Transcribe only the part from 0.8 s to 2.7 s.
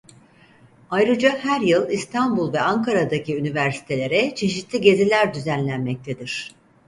Ayrıca her yıl İstanbul ve